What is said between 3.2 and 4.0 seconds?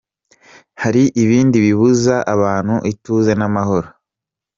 n’amahoro.